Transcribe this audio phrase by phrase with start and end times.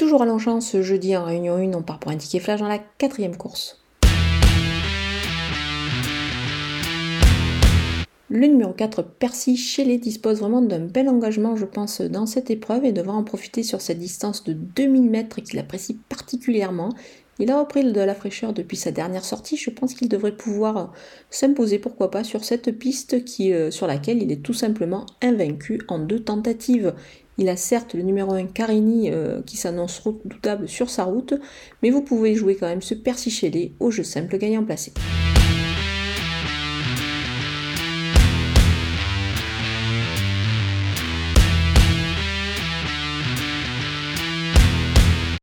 [0.00, 2.68] Toujours à Longchamp, ce jeudi en réunion 1, on part pour un ticket flash dans
[2.68, 3.82] la quatrième course.
[8.30, 12.86] Le numéro 4, Percy Shelley, dispose vraiment d'un bel engagement, je pense, dans cette épreuve
[12.86, 16.94] et devra en profiter sur cette distance de 2000 mètres qu'il apprécie particulièrement.
[17.40, 19.56] Il a repris de la fraîcheur depuis sa dernière sortie.
[19.56, 20.92] Je pense qu'il devrait pouvoir
[21.30, 25.98] s'imposer, pourquoi pas, sur cette piste euh, sur laquelle il est tout simplement invaincu en
[25.98, 26.92] deux tentatives.
[27.38, 31.32] Il a certes le numéro 1 Carini euh, qui s'annonce redoutable sur sa route,
[31.82, 32.94] mais vous pouvez jouer quand même ce
[33.30, 34.92] Shelley au jeu simple gagnant placé.